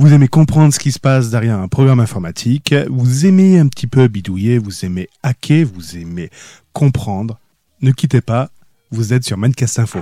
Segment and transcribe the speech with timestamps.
[0.00, 3.88] Vous aimez comprendre ce qui se passe derrière un programme informatique, vous aimez un petit
[3.88, 6.30] peu bidouiller, vous aimez hacker, vous aimez
[6.72, 7.40] comprendre.
[7.82, 8.50] Ne quittez pas,
[8.92, 9.98] vous êtes sur Mancast Info.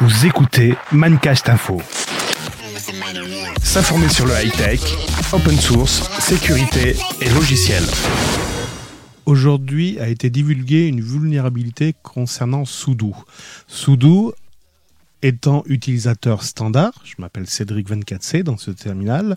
[0.00, 1.82] Vous écoutez Mancast Info.
[3.64, 4.80] S'informer sur le high-tech,
[5.32, 7.82] open source, sécurité et logiciel.
[9.26, 13.12] Aujourd'hui a été divulguée une vulnérabilité concernant Sudo.
[13.66, 14.36] Sudo
[15.22, 19.36] étant utilisateur standard, je m'appelle Cédric 24C dans ce terminal,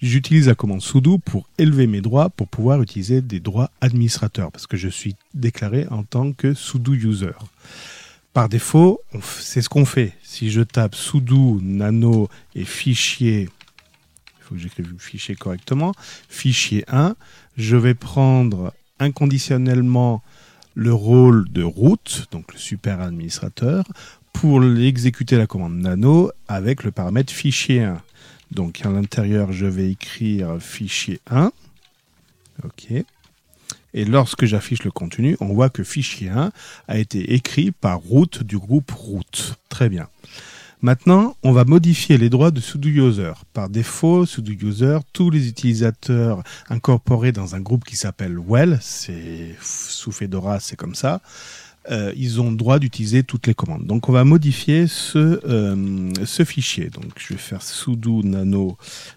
[0.00, 4.66] j'utilise la commande sudo pour élever mes droits pour pouvoir utiliser des droits administrateurs parce
[4.66, 7.32] que je suis déclaré en tant que sudo user.
[8.32, 10.12] Par défaut, c'est ce qu'on fait.
[10.22, 15.92] Si je tape sudo nano et fichier, il faut que j'écrive fichier correctement,
[16.28, 17.16] fichier 1,
[17.56, 20.22] je vais prendre inconditionnellement
[20.74, 23.84] le rôle de root, donc le super administrateur,
[24.40, 28.00] pour exécuter la commande nano avec le paramètre fichier 1.
[28.52, 31.50] Donc à l'intérieur, je vais écrire fichier 1.
[32.62, 32.92] OK.
[33.94, 36.52] Et lorsque j'affiche le contenu, on voit que fichier 1
[36.86, 39.56] a été écrit par root du groupe root.
[39.68, 40.06] Très bien.
[40.82, 43.32] Maintenant, on va modifier les droits de sudo user.
[43.52, 49.56] Par défaut, sudo user, tous les utilisateurs incorporés dans un groupe qui s'appelle well, c'est
[49.60, 51.20] sous Fedora, c'est comme ça.
[51.90, 53.86] Euh, ils ont le droit d'utiliser toutes les commandes.
[53.86, 56.90] Donc on va modifier ce, euh, ce fichier.
[56.90, 58.76] Donc je vais faire sudo nano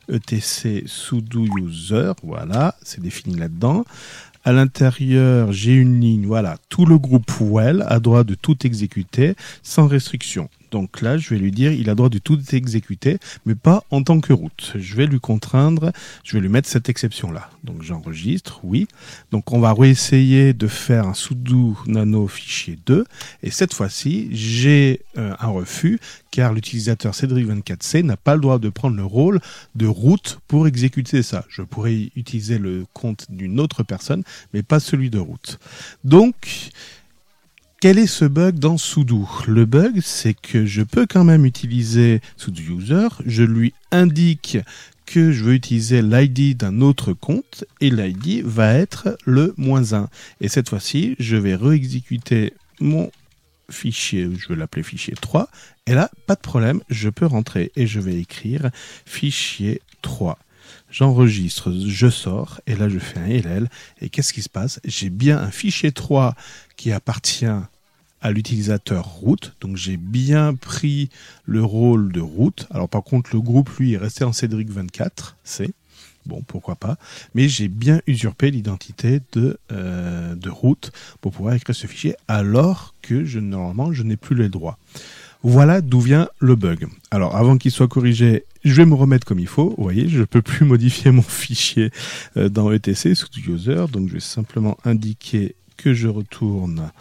[0.09, 2.13] etc sudo user.
[2.23, 3.83] Voilà, c'est défini là-dedans.
[4.43, 6.25] À l'intérieur, j'ai une ligne.
[6.25, 10.49] Voilà, tout le groupe well a droit de tout exécuter sans restriction.
[10.71, 14.03] Donc là, je vais lui dire, il a droit de tout exécuter, mais pas en
[14.03, 14.73] tant que route.
[14.75, 15.91] Je vais lui contraindre,
[16.23, 17.49] je vais lui mettre cette exception-là.
[17.63, 18.87] Donc j'enregistre, oui.
[19.31, 23.05] Donc on va réessayer de faire un sudo nano fichier 2,
[23.43, 25.99] et cette fois-ci, j'ai euh, un refus,
[26.31, 29.41] car l'utilisateur Cédric24C n'a pas le droit de prendre le rôle
[29.75, 31.45] de route pour exécuter ça.
[31.49, 35.59] Je pourrais utiliser le compte d'une autre personne, mais pas celui de route.
[36.03, 36.71] Donc,
[37.81, 39.27] quel est ce bug dans sudo?
[39.47, 44.59] Le bug, c'est que je peux quand même utiliser sudo user, je lui indique
[45.07, 50.09] que je veux utiliser l'ID d'un autre compte et l'ID va être le moins 1.
[50.41, 53.09] Et cette fois-ci, je vais réexécuter mon
[53.71, 55.49] fichier, je vais l'appeler fichier 3,
[55.87, 58.69] et là, pas de problème, je peux rentrer et je vais écrire
[59.05, 60.37] fichier 3
[60.89, 63.69] j'enregistre, je sors, et là je fais un LL,
[64.01, 64.79] et qu'est-ce qui se passe?
[64.85, 66.35] J'ai bien un fichier 3
[66.75, 67.45] qui appartient
[68.21, 69.55] à l'utilisateur route.
[69.61, 71.09] Donc j'ai bien pris
[71.45, 72.67] le rôle de route.
[72.71, 75.71] Alors par contre le groupe lui est resté en Cédric 24, c'est
[76.25, 76.97] bon pourquoi pas.
[77.35, 82.93] Mais j'ai bien usurpé l'identité de euh, de route pour pouvoir écrire ce fichier alors
[83.01, 84.77] que je normalement je n'ai plus les droits.
[85.43, 86.87] Voilà d'où vient le bug.
[87.09, 89.73] Alors avant qu'il soit corrigé, je vais me remettre comme il faut.
[89.75, 91.89] Vous voyez, je peux plus modifier mon fichier
[92.37, 93.85] euh, dans ETC sous user.
[93.91, 96.91] Donc je vais simplement indiquer que je retourne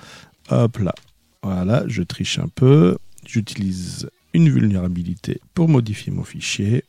[0.49, 0.95] hop là
[1.43, 2.99] voilà, je triche un peu.
[3.25, 6.85] J'utilise une vulnérabilité pour modifier mon fichier.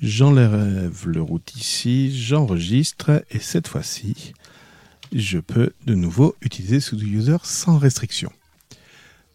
[0.00, 4.32] J'enlève le route ici, j'enregistre et cette fois-ci,
[5.12, 8.30] je peux de nouveau utiliser sudo user sans restriction.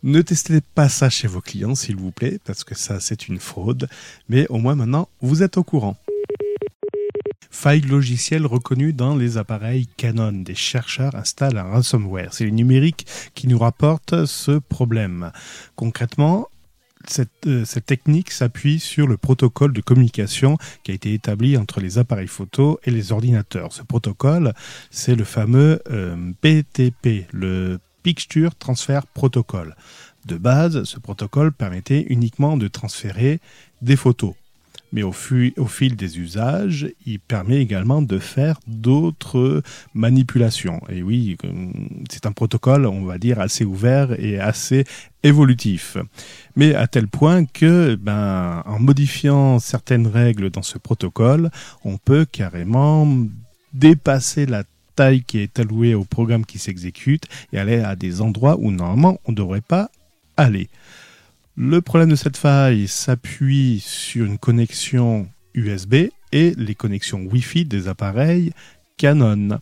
[0.03, 3.39] Ne testez pas ça chez vos clients, s'il vous plaît, parce que ça, c'est une
[3.39, 3.87] fraude.
[4.27, 5.97] Mais au moins maintenant, vous êtes au courant
[7.63, 10.33] faille logicielle reconnue dans les appareils Canon.
[10.33, 12.33] Des chercheurs installent un ransomware.
[12.33, 15.31] C'est le numérique qui nous rapporte ce problème.
[15.77, 16.49] Concrètement,
[17.07, 21.79] cette, euh, cette, technique s'appuie sur le protocole de communication qui a été établi entre
[21.79, 23.71] les appareils photo et les ordinateurs.
[23.71, 24.51] Ce protocole,
[24.91, 25.81] c'est le fameux
[26.41, 29.77] PTP, euh, le Picture Transfer Protocol.
[30.25, 33.39] De base, ce protocole permettait uniquement de transférer
[33.81, 34.33] des photos
[34.93, 39.63] mais au, fil des usages, il permet également de faire d'autres
[39.95, 40.81] manipulations.
[40.87, 41.35] Et oui,
[42.11, 44.85] c'est un protocole, on va dire, assez ouvert et assez
[45.23, 45.97] évolutif.
[46.55, 51.49] Mais à tel point que, ben, en modifiant certaines règles dans ce protocole,
[51.83, 53.07] on peut carrément
[53.73, 54.63] dépasser la
[54.95, 59.19] taille qui est allouée au programme qui s'exécute et aller à des endroits où normalement
[59.25, 59.89] on ne devrait pas
[60.37, 60.69] aller.
[61.55, 67.87] Le problème de cette faille s'appuie sur une connexion USB et les connexions Wi-Fi des
[67.87, 68.53] appareils
[68.97, 69.59] Canon.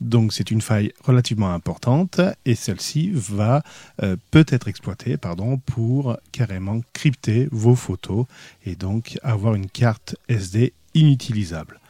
[0.00, 3.62] Donc c'est une faille relativement importante et celle-ci va
[4.02, 5.18] euh, peut être exploitée
[5.66, 8.24] pour carrément crypter vos photos
[8.64, 11.80] et donc avoir une carte SD inutilisable.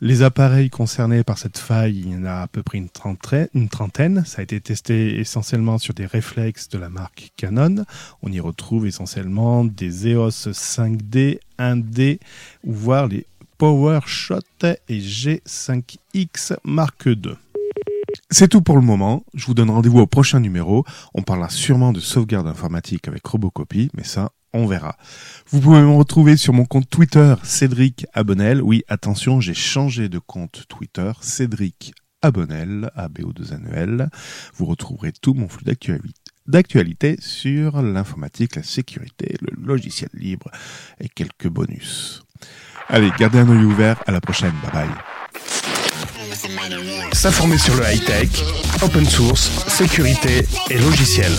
[0.00, 4.24] Les appareils concernés par cette faille, il y en a à peu près une trentaine.
[4.24, 7.84] Ça a été testé essentiellement sur des réflexes de la marque Canon.
[8.22, 12.20] On y retrouve essentiellement des EOS 5D, 1D,
[12.62, 13.26] ou voire les
[13.58, 17.34] PowerShot et G5X Mark II.
[18.30, 19.24] C'est tout pour le moment.
[19.34, 20.84] Je vous donne rendez-vous au prochain numéro.
[21.12, 24.96] On parlera sûrement de sauvegarde informatique avec Robocopie, mais ça, on verra.
[25.50, 28.62] Vous pouvez me retrouver sur mon compte Twitter, Cédric Abonnel.
[28.62, 34.10] Oui, attention, j'ai changé de compte Twitter, Cédric Abonnel, A-B-O-2-N-E-L.
[34.54, 35.64] Vous retrouverez tout mon flux
[36.46, 40.50] d'actualité sur l'informatique, la sécurité, le logiciel libre
[41.00, 42.24] et quelques bonus.
[42.88, 44.02] Allez, gardez un œil ouvert.
[44.06, 44.54] À la prochaine.
[44.62, 44.88] Bye bye.
[47.12, 48.28] S'informer sur le high-tech,
[48.82, 51.32] open source, sécurité et logiciel.